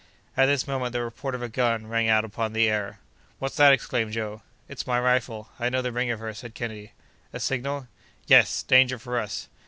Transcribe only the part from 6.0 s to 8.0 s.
of her!" said Kennedy. "A signal!"